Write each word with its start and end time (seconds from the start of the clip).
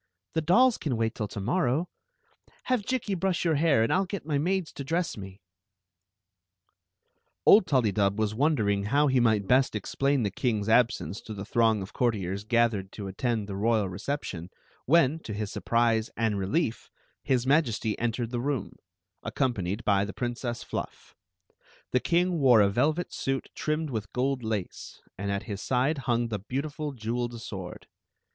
The 0.33 0.41
dolls 0.41 0.79
can 0.79 0.97
wait 0.97 1.13
tiU 1.13 1.27
to 1.27 1.39
morrow. 1.39 1.87
Have 2.63 2.81
Jikki 2.87 3.13
brush 3.13 3.45
your 3.45 3.53
hair, 3.53 3.83
and 3.83 3.93
I 3.93 3.97
11 3.97 4.07
get 4.07 4.25
my 4.25 4.39
maids 4.39 4.73
to 4.73 4.83
dress 4.83 5.15
me!" 5.15 5.41
Queen 7.45 7.45
Zixi 7.45 7.45
of 7.45 7.45
Ix; 7.45 7.45
or, 7.45 7.45
the 7.45 7.45
Old 7.45 7.65
TuUydub 7.67 8.15
was 8.17 8.33
wondering 8.33 8.83
how 8.85 9.05
he 9.05 9.19
might 9.19 9.45
best 9.47 9.75
explain 9.75 10.23
the 10.23 10.31
king's 10.31 10.67
absence 10.67 11.21
to 11.21 11.35
the 11.35 11.45
throng 11.45 11.83
of 11.83 11.93
courtiers 11.93 12.43
gathered 12.43 12.91
to 12.93 13.05
attend 13.05 13.45
the 13.47 13.55
royal 13.55 13.87
reception, 13.87 14.49
when, 14.87 15.19
to 15.19 15.35
his 15.35 15.51
surprise 15.51 16.09
and 16.17 16.39
relief, 16.39 16.89
his 17.21 17.45
Majesty 17.45 17.95
entered 17.99 18.31
the 18.31 18.41
room, 18.41 18.77
accompanied 19.21 19.85
by 19.85 20.03
the 20.03 20.13
Princess 20.13 20.63
FluE 20.63 20.85
The 21.91 21.99
king 21.99 22.39
wore 22.39 22.61
a 22.61 22.69
velvet 22.71 23.13
suit 23.13 23.49
trimmed 23.53 23.91
with 23.91 24.11
gold 24.13 24.41
lace, 24.41 24.99
and 25.19 25.29
at 25.31 25.43
his 25.43 25.61
side 25.61 25.99
hung 26.09 26.29
the 26.29 26.39
beautiful 26.39 26.91
jeweled 26.91 27.39
sword. 27.39 27.85